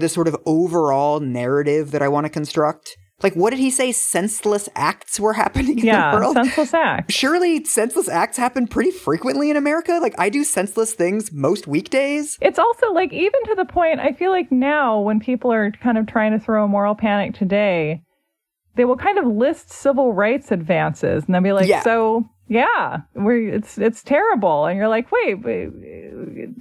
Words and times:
this 0.00 0.12
sort 0.12 0.28
of 0.28 0.36
overall 0.44 1.20
narrative 1.20 1.92
that 1.92 2.02
I 2.02 2.08
want 2.08 2.24
to 2.24 2.30
construct. 2.30 2.96
Like, 3.22 3.34
what 3.34 3.50
did 3.50 3.60
he 3.60 3.70
say? 3.70 3.92
Senseless 3.92 4.68
acts 4.74 5.20
were 5.20 5.32
happening 5.34 5.78
in 5.78 5.86
yeah, 5.86 6.10
the 6.10 6.16
world? 6.16 6.34
senseless 6.34 6.74
acts. 6.74 7.14
Surely 7.14 7.64
senseless 7.64 8.08
acts 8.08 8.36
happen 8.36 8.66
pretty 8.66 8.90
frequently 8.90 9.50
in 9.50 9.56
America. 9.56 10.00
Like, 10.02 10.14
I 10.18 10.28
do 10.30 10.42
senseless 10.42 10.94
things 10.94 11.32
most 11.32 11.68
weekdays. 11.68 12.36
It's 12.42 12.58
also 12.58 12.92
like, 12.92 13.12
even 13.12 13.44
to 13.46 13.54
the 13.54 13.64
point, 13.66 14.00
I 14.00 14.12
feel 14.12 14.30
like 14.30 14.50
now 14.50 15.00
when 15.00 15.20
people 15.20 15.52
are 15.52 15.70
kind 15.70 15.96
of 15.96 16.06
trying 16.08 16.32
to 16.32 16.44
throw 16.44 16.64
a 16.64 16.68
moral 16.68 16.96
panic 16.96 17.34
today, 17.34 18.02
they 18.74 18.84
will 18.84 18.96
kind 18.96 19.18
of 19.18 19.26
list 19.26 19.70
civil 19.70 20.12
rights 20.12 20.50
advances 20.50 21.24
and 21.24 21.34
they'll 21.34 21.40
be 21.42 21.52
like, 21.52 21.68
Yeah. 21.68 21.82
so 21.84 22.24
yeah, 22.48 22.98
we're, 23.14 23.48
it's, 23.54 23.78
it's 23.78 24.02
terrible. 24.02 24.66
And 24.66 24.76
you're 24.76 24.88
like, 24.88 25.10
wait, 25.12 25.42
wait, 25.42 25.68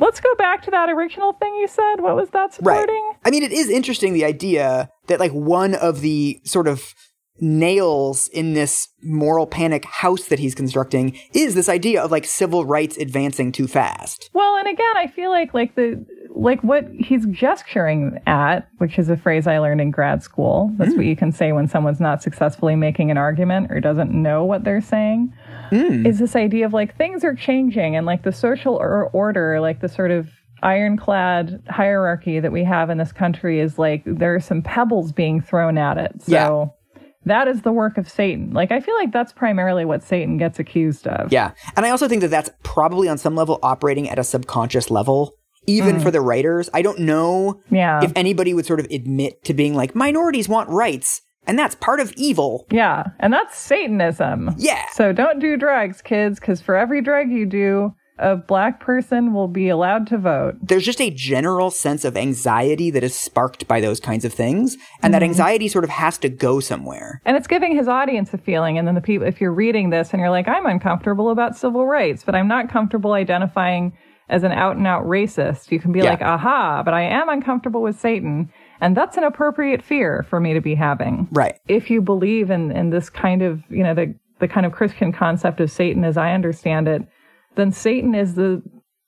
let's 0.00 0.20
go 0.20 0.34
back 0.36 0.62
to 0.62 0.70
that 0.70 0.88
original 0.88 1.32
thing 1.34 1.54
you 1.56 1.68
said. 1.68 1.96
What 2.00 2.16
was 2.16 2.30
that 2.30 2.54
supporting? 2.54 3.12
I 3.24 3.30
mean, 3.30 3.42
it 3.42 3.52
is 3.52 3.68
interesting 3.68 4.12
the 4.12 4.24
idea 4.24 4.90
that, 5.06 5.20
like, 5.20 5.32
one 5.32 5.74
of 5.74 6.00
the 6.00 6.40
sort 6.44 6.68
of 6.68 6.94
nails 7.40 8.28
in 8.28 8.54
this 8.54 8.88
moral 9.02 9.46
panic 9.46 9.84
house 9.84 10.26
that 10.26 10.38
he's 10.38 10.54
constructing 10.54 11.18
is 11.34 11.54
this 11.54 11.68
idea 11.68 12.02
of 12.02 12.10
like 12.10 12.24
civil 12.24 12.64
rights 12.64 12.96
advancing 12.98 13.50
too 13.52 13.66
fast. 13.66 14.30
Well, 14.32 14.56
and 14.56 14.68
again, 14.68 14.96
I 14.96 15.06
feel 15.08 15.30
like 15.30 15.54
like 15.54 15.74
the 15.74 16.04
like 16.34 16.62
what 16.62 16.86
he's 16.98 17.26
gesturing 17.26 18.18
at, 18.26 18.68
which 18.78 18.98
is 18.98 19.08
a 19.08 19.16
phrase 19.16 19.46
I 19.46 19.58
learned 19.58 19.80
in 19.80 19.90
grad 19.90 20.22
school. 20.22 20.72
That's 20.76 20.92
what 20.92 21.02
hmm. 21.02 21.08
you 21.08 21.16
can 21.16 21.32
say 21.32 21.52
when 21.52 21.68
someone's 21.68 22.00
not 22.00 22.22
successfully 22.22 22.76
making 22.76 23.10
an 23.10 23.18
argument 23.18 23.70
or 23.70 23.80
doesn't 23.80 24.10
know 24.10 24.44
what 24.44 24.64
they're 24.64 24.80
saying. 24.80 25.32
Hmm. 25.70 26.06
Is 26.06 26.18
this 26.18 26.36
idea 26.36 26.66
of 26.66 26.72
like 26.72 26.96
things 26.96 27.24
are 27.24 27.34
changing 27.34 27.96
and 27.96 28.06
like 28.06 28.22
the 28.22 28.32
social 28.32 28.74
or- 28.74 29.10
order, 29.10 29.60
like 29.60 29.80
the 29.80 29.88
sort 29.88 30.10
of 30.10 30.28
ironclad 30.62 31.62
hierarchy 31.68 32.40
that 32.40 32.52
we 32.52 32.64
have 32.64 32.88
in 32.88 32.98
this 32.98 33.12
country 33.12 33.58
is 33.58 33.78
like 33.78 34.02
there 34.06 34.34
are 34.34 34.40
some 34.40 34.62
pebbles 34.62 35.12
being 35.12 35.40
thrown 35.40 35.76
at 35.76 35.98
it. 35.98 36.22
So 36.22 36.32
Yeah. 36.32 36.66
That 37.26 37.48
is 37.48 37.62
the 37.62 37.72
work 37.72 37.98
of 37.98 38.08
Satan. 38.08 38.52
Like 38.52 38.72
I 38.72 38.80
feel 38.80 38.94
like 38.94 39.12
that's 39.12 39.32
primarily 39.32 39.84
what 39.84 40.02
Satan 40.02 40.38
gets 40.38 40.58
accused 40.58 41.06
of. 41.06 41.32
Yeah. 41.32 41.52
And 41.76 41.86
I 41.86 41.90
also 41.90 42.08
think 42.08 42.20
that 42.22 42.28
that's 42.28 42.50
probably 42.62 43.08
on 43.08 43.18
some 43.18 43.34
level 43.34 43.58
operating 43.62 44.08
at 44.08 44.18
a 44.18 44.24
subconscious 44.24 44.90
level, 44.90 45.36
even 45.66 45.96
mm. 45.96 46.02
for 46.02 46.10
the 46.10 46.20
writers. 46.20 46.68
I 46.74 46.82
don't 46.82 47.00
know 47.00 47.60
Yeah. 47.70 48.02
if 48.02 48.12
anybody 48.16 48.54
would 48.54 48.66
sort 48.66 48.80
of 48.80 48.86
admit 48.90 49.44
to 49.44 49.54
being 49.54 49.74
like, 49.74 49.94
minorities 49.94 50.48
want 50.48 50.68
rights, 50.68 51.22
and 51.46 51.58
that's 51.58 51.74
part 51.74 52.00
of 52.00 52.12
evil. 52.16 52.66
Yeah, 52.70 53.04
and 53.18 53.32
that's 53.32 53.58
Satanism. 53.58 54.54
Yeah. 54.58 54.84
So 54.92 55.12
don't 55.12 55.38
do 55.40 55.56
drugs, 55.56 56.00
kids, 56.00 56.38
because 56.38 56.60
for 56.60 56.76
every 56.76 57.02
drug 57.02 57.30
you 57.30 57.46
do, 57.46 57.94
a 58.18 58.36
black 58.36 58.80
person 58.80 59.32
will 59.32 59.48
be 59.48 59.68
allowed 59.68 60.06
to 60.08 60.18
vote. 60.18 60.56
There's 60.62 60.84
just 60.84 61.00
a 61.00 61.10
general 61.10 61.70
sense 61.70 62.04
of 62.04 62.16
anxiety 62.16 62.90
that 62.90 63.02
is 63.02 63.14
sparked 63.14 63.66
by 63.66 63.80
those 63.80 64.00
kinds 64.00 64.24
of 64.24 64.32
things, 64.32 64.76
and 65.02 65.12
that 65.14 65.22
mm-hmm. 65.22 65.30
anxiety 65.30 65.68
sort 65.68 65.84
of 65.84 65.90
has 65.90 66.18
to 66.18 66.28
go 66.28 66.60
somewhere. 66.60 67.20
And 67.24 67.36
it's 67.36 67.46
giving 67.46 67.74
his 67.74 67.88
audience 67.88 68.32
a 68.34 68.38
feeling. 68.38 68.78
And 68.78 68.86
then 68.86 68.94
the 68.94 69.00
people, 69.00 69.26
if 69.26 69.40
you're 69.40 69.52
reading 69.52 69.90
this 69.90 70.12
and 70.12 70.20
you're 70.20 70.30
like, 70.30 70.48
I'm 70.48 70.66
uncomfortable 70.66 71.30
about 71.30 71.56
civil 71.56 71.86
rights, 71.86 72.22
but 72.24 72.34
I'm 72.34 72.48
not 72.48 72.68
comfortable 72.68 73.12
identifying 73.12 73.96
as 74.28 74.44
an 74.44 74.52
out 74.52 74.76
and 74.76 74.86
out 74.86 75.04
racist, 75.04 75.70
you 75.70 75.80
can 75.80 75.92
be 75.92 75.98
Yeah. 75.98 76.10
like, 76.10 76.22
aha, 76.22 76.82
but 76.84 76.94
I 76.94 77.02
am 77.02 77.28
uncomfortable 77.28 77.82
with 77.82 77.98
Satan. 77.98 78.50
And 78.80 78.96
that's 78.96 79.16
an 79.16 79.24
appropriate 79.24 79.82
fear 79.82 80.24
for 80.28 80.40
me 80.40 80.54
to 80.54 80.60
be 80.60 80.74
having. 80.74 81.28
Right. 81.32 81.56
if 81.68 81.90
you 81.90 82.00
believe 82.00 82.50
in, 82.50 82.70
in 82.72 82.90
this 82.90 83.10
kind 83.10 83.42
of, 83.42 83.62
you 83.68 83.82
know, 83.82 83.94
the, 83.94 84.14
the 84.38 84.48
kind 84.48 84.64
of 84.64 84.72
Christian 84.72 85.12
concept 85.12 85.60
of 85.60 85.70
Satan 85.70 86.04
as 86.04 86.16
I 86.16 86.32
understand 86.32 86.88
it, 86.88 87.02
then 87.54 87.72
Satan 87.72 88.14
is 88.14 88.34
the 88.34 88.62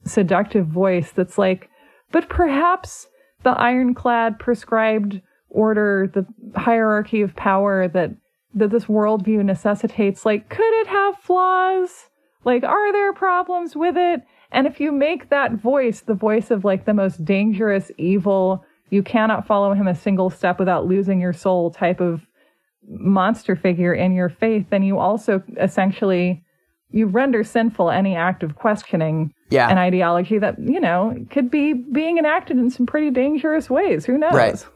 seductive 0.04 0.66
voice 0.66 1.12
that's 1.12 1.38
like, 1.38 1.70
but 2.12 2.28
perhaps 2.28 3.08
the 3.42 3.50
ironclad 3.50 4.38
prescribed 4.38 5.20
order, 5.48 6.10
the 6.12 6.26
hierarchy 6.58 7.22
of 7.22 7.34
power 7.36 7.88
that, 7.88 8.10
that 8.54 8.70
this 8.70 8.84
worldview 8.84 9.44
necessitates, 9.44 10.26
like, 10.26 10.48
could 10.48 10.80
it 10.80 10.86
have 10.88 11.16
flaws? 11.18 12.08
Like, 12.44 12.64
are 12.64 12.92
there 12.92 13.12
problems 13.12 13.74
with 13.74 13.96
it? 13.96 14.22
And 14.52 14.66
if 14.66 14.80
you 14.80 14.92
make 14.92 15.30
that 15.30 15.52
voice 15.54 16.00
the 16.00 16.14
voice 16.14 16.50
of 16.50 16.64
like 16.64 16.84
the 16.84 16.94
most 16.94 17.24
dangerous, 17.24 17.90
evil, 17.98 18.64
you 18.90 19.02
cannot 19.02 19.46
follow 19.46 19.72
him 19.72 19.88
a 19.88 19.94
single 19.94 20.30
step 20.30 20.58
without 20.58 20.86
losing 20.86 21.20
your 21.20 21.32
soul 21.32 21.70
type 21.70 22.00
of 22.00 22.26
monster 22.86 23.56
figure 23.56 23.94
in 23.94 24.12
your 24.12 24.28
faith, 24.28 24.66
then 24.70 24.82
you 24.82 24.98
also 24.98 25.42
essentially 25.60 26.43
you 26.94 27.06
render 27.06 27.42
sinful 27.42 27.90
any 27.90 28.14
act 28.14 28.42
of 28.42 28.54
questioning 28.54 29.32
Yeah. 29.50 29.68
an 29.68 29.78
ideology 29.78 30.38
that, 30.38 30.54
you 30.58 30.80
know, 30.80 31.14
could 31.30 31.50
be 31.50 31.72
being 31.72 32.18
enacted 32.18 32.56
in 32.56 32.70
some 32.70 32.86
pretty 32.86 33.10
dangerous 33.10 33.68
ways. 33.68 34.06
Who 34.06 34.16
knows? 34.16 34.32
Right. 34.34 34.66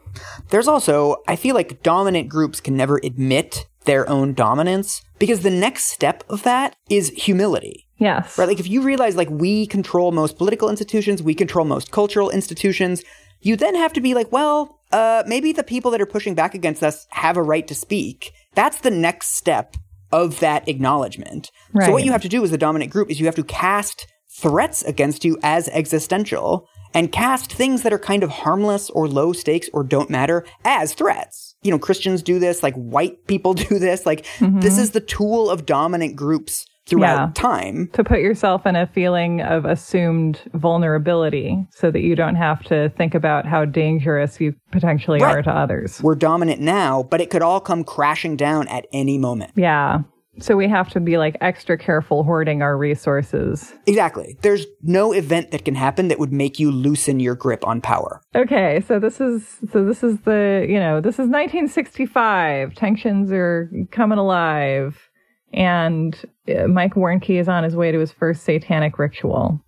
There's 0.49 0.67
also, 0.67 1.17
I 1.27 1.35
feel 1.35 1.55
like 1.55 1.81
dominant 1.81 2.27
groups 2.27 2.59
can 2.59 2.75
never 2.75 2.99
admit 3.03 3.67
their 3.85 4.07
own 4.09 4.33
dominance 4.33 5.01
because 5.17 5.41
the 5.41 5.49
next 5.49 5.85
step 5.85 6.23
of 6.29 6.43
that 6.43 6.75
is 6.89 7.09
humility. 7.11 7.87
Yes. 7.97 8.37
Right? 8.37 8.47
Like 8.47 8.59
if 8.59 8.67
you 8.67 8.81
realize 8.81 9.15
like 9.15 9.29
we 9.29 9.65
control 9.67 10.11
most 10.11 10.37
political 10.37 10.69
institutions, 10.69 11.23
we 11.23 11.33
control 11.33 11.65
most 11.65 11.91
cultural 11.91 12.29
institutions, 12.29 13.03
you 13.41 13.55
then 13.55 13.75
have 13.75 13.93
to 13.93 14.01
be 14.01 14.13
like, 14.13 14.29
well, 14.31 14.79
uh, 14.91 15.23
maybe 15.25 15.53
the 15.53 15.63
people 15.63 15.91
that 15.91 16.01
are 16.01 16.05
pushing 16.05 16.35
back 16.35 16.53
against 16.53 16.83
us 16.83 17.07
have 17.11 17.37
a 17.37 17.43
right 17.43 17.67
to 17.67 17.75
speak. 17.75 18.33
That's 18.55 18.81
the 18.81 18.91
next 18.91 19.35
step 19.35 19.77
of 20.11 20.39
that 20.39 20.67
acknowledgement. 20.67 21.51
So 21.85 21.91
what 21.91 22.03
you 22.03 22.11
have 22.11 22.21
to 22.23 22.29
do 22.29 22.43
as 22.43 22.51
the 22.51 22.57
dominant 22.57 22.91
group 22.91 23.09
is 23.09 23.19
you 23.19 23.25
have 23.25 23.35
to 23.35 23.43
cast 23.43 24.07
threats 24.39 24.83
against 24.83 25.25
you 25.25 25.37
as 25.43 25.67
existential 25.69 26.67
and 26.93 27.11
cast 27.11 27.53
things 27.53 27.83
that 27.83 27.93
are 27.93 27.99
kind 27.99 28.23
of 28.23 28.29
harmless 28.29 28.89
or 28.89 29.07
low 29.07 29.33
stakes 29.33 29.69
or 29.73 29.83
don't 29.83 30.09
matter 30.09 30.45
as 30.65 30.93
threats. 30.93 31.55
You 31.61 31.71
know, 31.71 31.79
Christians 31.79 32.23
do 32.23 32.39
this, 32.39 32.63
like 32.63 32.73
white 32.75 33.27
people 33.27 33.53
do 33.69 33.79
this. 33.79 34.05
Like 34.05 34.23
this 34.23 34.39
mm-hmm. 34.39 34.65
is 34.65 34.91
the 34.91 35.01
tool 35.01 35.49
of 35.49 35.65
dominant 35.65 36.15
groups 36.15 36.65
throughout 36.89 37.27
Yeah. 37.27 37.31
time. 37.33 37.89
to 37.93 38.03
put 38.03 38.19
yourself 38.19 38.65
in 38.65 38.75
a 38.75 38.87
feeling 38.87 39.41
of 39.41 39.65
assumed 39.65 40.41
vulnerability 40.53 41.65
so 41.71 41.91
that 41.91 42.01
you 42.01 42.15
don't 42.15 42.35
have 42.35 42.63
to 42.63 42.89
think 42.97 43.13
about 43.15 43.45
how 43.45 43.65
dangerous 43.65 44.39
you 44.41 44.53
potentially 44.71 45.19
Right. 45.19 45.37
are 45.37 45.41
to 45.43 45.51
others. 45.51 46.01
We're 46.03 46.15
dominant 46.15 46.61
now, 46.61 47.03
but 47.03 47.21
it 47.21 47.29
could 47.29 47.41
all 47.41 47.59
come 47.59 47.83
crashing 47.83 48.35
down 48.35 48.67
at 48.67 48.85
any 48.93 49.17
moment. 49.17 49.51
Yeah. 49.55 49.99
So 50.41 50.55
we 50.55 50.69
have 50.69 50.87
to 50.91 51.01
be 51.01 51.17
like 51.17 51.35
extra 51.41 51.77
careful 51.77 52.23
hoarding 52.23 52.61
our 52.61 52.77
resources. 52.77 53.73
Exactly. 53.87 54.37
There's 54.41 54.65
no 54.81 55.11
event 55.11 55.51
that 55.51 55.65
can 55.65 55.75
happen 55.75 56.07
that 56.07 56.17
would 56.17 56.31
make 56.31 56.59
you 56.59 56.71
loosen 56.71 57.19
your 57.19 57.35
grip 57.35 57.67
on 57.67 57.81
power. 57.81 58.21
Okay, 58.33 58.79
so 58.87 58.99
this 58.99 59.19
is 59.19 59.57
so 59.73 59.83
this 59.83 60.01
is 60.01 60.21
the, 60.21 60.65
you 60.69 60.79
know, 60.79 61.01
this 61.01 61.15
is 61.19 61.27
1965. 61.27 62.73
Tensions 62.73 63.31
are 63.33 63.69
coming 63.91 64.17
alive 64.17 65.08
and 65.53 66.19
uh, 66.47 66.67
Mike 66.67 66.95
Warnke 66.95 67.39
is 67.39 67.47
on 67.47 67.63
his 67.63 67.75
way 67.75 67.91
to 67.91 67.99
his 67.99 68.11
first 68.11 68.43
satanic 68.43 68.99
ritual. 68.99 69.59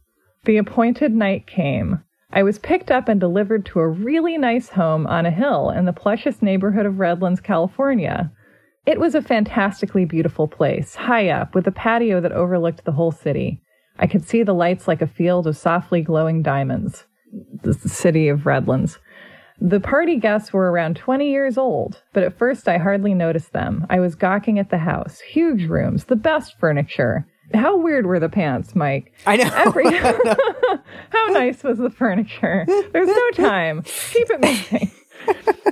The 0.45 0.57
appointed 0.57 1.13
night 1.13 1.47
came. 1.47 2.03
I 2.33 2.43
was 2.43 2.59
picked 2.59 2.91
up 2.91 3.09
and 3.09 3.19
delivered 3.19 3.65
to 3.67 3.79
a 3.79 3.87
really 3.87 4.37
nice 4.37 4.69
home 4.69 5.05
on 5.07 5.25
a 5.25 5.31
hill 5.31 5.69
in 5.69 5.85
the 5.85 5.93
plushest 5.93 6.41
neighborhood 6.41 6.85
of 6.85 6.99
Redlands, 6.99 7.41
California. 7.41 8.31
It 8.85 8.99
was 8.99 9.13
a 9.13 9.21
fantastically 9.21 10.05
beautiful 10.05 10.47
place, 10.47 10.95
high 10.95 11.29
up, 11.29 11.53
with 11.53 11.67
a 11.67 11.71
patio 11.71 12.21
that 12.21 12.31
overlooked 12.31 12.85
the 12.85 12.93
whole 12.93 13.11
city. 13.11 13.61
I 13.99 14.07
could 14.07 14.27
see 14.27 14.43
the 14.43 14.53
lights 14.53 14.87
like 14.87 15.01
a 15.01 15.07
field 15.07 15.45
of 15.45 15.57
softly 15.57 16.01
glowing 16.01 16.41
diamonds. 16.41 17.05
The 17.61 17.73
city 17.73 18.27
of 18.27 18.45
Redlands. 18.45 18.97
The 19.63 19.79
party 19.79 20.17
guests 20.17 20.51
were 20.51 20.71
around 20.71 20.95
20 20.95 21.29
years 21.29 21.55
old, 21.55 22.01
but 22.13 22.23
at 22.23 22.35
first 22.35 22.67
I 22.67 22.79
hardly 22.79 23.13
noticed 23.13 23.53
them. 23.53 23.85
I 23.91 23.99
was 23.99 24.15
gawking 24.15 24.57
at 24.57 24.71
the 24.71 24.79
house. 24.79 25.19
Huge 25.19 25.65
rooms, 25.65 26.05
the 26.05 26.15
best 26.15 26.57
furniture. 26.59 27.27
How 27.53 27.77
weird 27.77 28.07
were 28.07 28.19
the 28.19 28.27
pants, 28.27 28.75
Mike? 28.75 29.13
I 29.27 29.35
know. 29.35 29.51
Every 29.53 29.83
How 31.09 31.25
nice 31.27 31.63
was 31.63 31.77
the 31.77 31.91
furniture? 31.91 32.65
There's 32.91 33.07
no 33.07 33.29
time. 33.35 33.83
Keep 33.83 34.31
it 34.31 34.41
moving. 34.41 34.91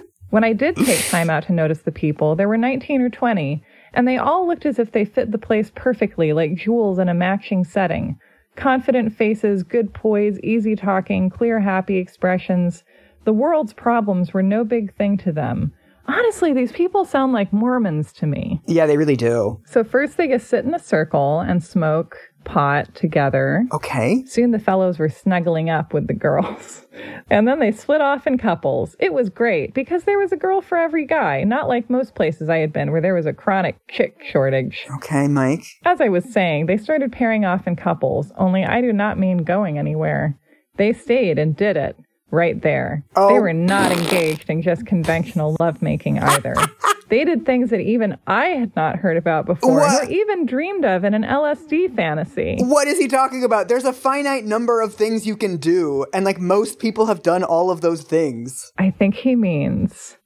when 0.29 0.43
I 0.43 0.53
did 0.53 0.75
take 0.75 1.07
time 1.07 1.31
out 1.31 1.45
to 1.47 1.53
notice 1.53 1.79
the 1.79 1.91
people, 1.91 2.35
there 2.35 2.47
were 2.47 2.57
19 2.57 3.01
or 3.01 3.09
20, 3.09 3.63
and 3.93 4.07
they 4.07 4.17
all 4.17 4.47
looked 4.47 4.67
as 4.67 4.77
if 4.77 4.91
they 4.91 5.03
fit 5.03 5.31
the 5.31 5.39
place 5.39 5.71
perfectly, 5.73 6.31
like 6.31 6.53
jewels 6.53 6.99
in 6.99 7.09
a 7.09 7.15
matching 7.15 7.63
setting. 7.63 8.19
Confident 8.55 9.15
faces, 9.15 9.63
good 9.63 9.95
poise, 9.95 10.39
easy 10.41 10.75
talking, 10.75 11.31
clear, 11.31 11.59
happy 11.59 11.97
expressions. 11.97 12.83
The 13.29 13.33
world's 13.33 13.73
problems 13.73 14.33
were 14.33 14.41
no 14.41 14.63
big 14.63 14.95
thing 14.95 15.15
to 15.19 15.31
them. 15.31 15.71
Honestly, 16.07 16.51
these 16.51 16.71
people 16.71 17.05
sound 17.05 17.31
like 17.31 17.53
Mormons 17.53 18.11
to 18.13 18.25
me. 18.25 18.59
yeah, 18.65 18.87
they 18.87 18.97
really 18.97 19.15
do. 19.15 19.61
So 19.67 19.83
first 19.83 20.17
they 20.17 20.27
just 20.27 20.47
sit 20.47 20.65
in 20.65 20.73
a 20.73 20.79
circle 20.79 21.39
and 21.41 21.63
smoke 21.63 22.17
pot 22.43 22.95
together. 22.95 23.67
Okay. 23.71 24.23
Soon 24.25 24.49
the 24.49 24.57
fellows 24.57 24.97
were 24.97 25.09
snuggling 25.09 25.69
up 25.69 25.93
with 25.93 26.07
the 26.07 26.15
girls. 26.15 26.87
And 27.29 27.47
then 27.47 27.59
they 27.59 27.71
split 27.71 28.01
off 28.01 28.25
in 28.25 28.39
couples. 28.39 28.95
It 28.99 29.13
was 29.13 29.29
great 29.29 29.75
because 29.75 30.03
there 30.05 30.17
was 30.17 30.31
a 30.31 30.35
girl 30.35 30.59
for 30.61 30.77
every 30.79 31.05
guy, 31.05 31.43
not 31.43 31.67
like 31.67 31.87
most 31.87 32.15
places 32.15 32.49
I 32.49 32.57
had 32.57 32.73
been 32.73 32.91
where 32.91 32.99
there 32.99 33.13
was 33.13 33.27
a 33.27 33.33
chronic 33.33 33.77
chick 33.87 34.17
shortage. 34.23 34.85
Okay, 34.95 35.27
Mike. 35.27 35.63
As 35.85 36.01
I 36.01 36.09
was 36.09 36.25
saying, 36.25 36.65
they 36.65 36.77
started 36.77 37.11
pairing 37.11 37.45
off 37.45 37.67
in 37.67 37.75
couples, 37.75 38.31
only 38.35 38.65
I 38.65 38.81
do 38.81 38.91
not 38.91 39.19
mean 39.19 39.43
going 39.43 39.77
anywhere. 39.77 40.35
They 40.77 40.91
stayed 40.91 41.37
and 41.37 41.55
did 41.55 41.77
it. 41.77 41.95
Right 42.31 42.61
there. 42.61 43.03
Oh. 43.15 43.33
They 43.33 43.39
were 43.39 43.53
not 43.53 43.91
engaged 43.91 44.49
in 44.49 44.61
just 44.61 44.85
conventional 44.85 45.55
lovemaking 45.59 46.19
either. 46.19 46.53
they 47.09 47.25
did 47.25 47.45
things 47.45 47.69
that 47.71 47.79
even 47.79 48.17
I 48.27 48.47
had 48.47 48.75
not 48.75 48.97
heard 48.97 49.17
about 49.17 49.45
before, 49.45 49.79
What? 49.79 50.07
or 50.07 50.11
even 50.11 50.45
dreamed 50.45 50.85
of 50.85 51.03
in 51.03 51.13
an 51.13 51.23
LSD 51.23 51.95
fantasy. 51.95 52.57
What 52.59 52.87
is 52.87 52.99
he 52.99 53.07
talking 53.07 53.43
about? 53.43 53.67
There's 53.67 53.85
a 53.85 53.93
finite 53.93 54.45
number 54.45 54.81
of 54.81 54.93
things 54.93 55.25
you 55.25 55.35
can 55.35 55.57
do, 55.57 56.05
and 56.13 56.25
like 56.25 56.39
most 56.39 56.79
people 56.79 57.07
have 57.07 57.23
done 57.23 57.43
all 57.43 57.71
of 57.71 57.81
those 57.81 58.03
things. 58.03 58.71
I 58.77 58.91
think 58.91 59.15
he 59.15 59.35
means, 59.35 60.17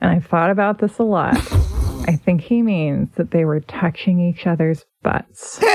and 0.00 0.10
I've 0.10 0.26
thought 0.26 0.50
about 0.50 0.78
this 0.78 0.98
a 0.98 1.04
lot. 1.04 1.36
I 2.06 2.16
think 2.16 2.42
he 2.42 2.60
means 2.60 3.08
that 3.16 3.30
they 3.30 3.46
were 3.46 3.60
touching 3.60 4.20
each 4.20 4.46
other's 4.46 4.84
butts. 5.02 5.58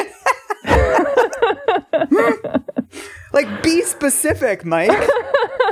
Like, 3.32 3.64
be 3.64 3.84
specific, 3.84 4.66
Mike. 4.66 4.92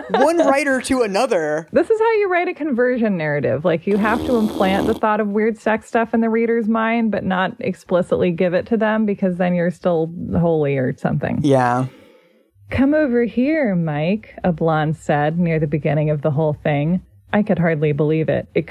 One 0.09 0.38
writer 0.38 0.81
to 0.81 1.01
another. 1.01 1.68
This 1.71 1.89
is 1.89 2.00
how 2.00 2.12
you 2.13 2.30
write 2.30 2.48
a 2.48 2.54
conversion 2.54 3.18
narrative. 3.18 3.65
Like 3.65 3.86
you 3.86 3.98
have 3.98 4.25
to 4.25 4.38
implant 4.38 4.88
the 4.88 4.94
thought 4.94 5.19
of 5.19 5.30
weird 5.30 5.57
sex 5.57 5.88
stuff 5.88 6.13
in 6.13 6.21
the 6.21 6.30
reader's 6.30 6.68
mind, 6.68 7.12
but 7.12 7.24
not 7.24 7.56
explicitly 7.59 8.31
give 8.31 8.54
it 8.54 8.65
to 8.68 8.77
them 8.77 9.06
because 9.06 9.38
then 9.38 9.54
you're 9.54 9.71
still 9.71 10.13
holy 10.39 10.77
or 10.77 10.95
something. 10.98 11.39
Yeah. 11.44 11.88
Come 12.69 12.94
over 12.94 13.24
here, 13.24 13.75
Mike, 13.75 14.36
a 14.44 14.51
blonde 14.51 14.98
said 14.98 15.39
near 15.39 15.60
the 15.60 15.68
beginning 15.68 16.10
of 16.10 16.21
the 16.21 16.31
whole 16.31 16.53
thing. 16.53 17.01
I 17.33 17.44
could 17.44 17.60
hardly 17.60 17.92
believe 17.92 18.30
it. 18.30 18.48
It 18.56 18.65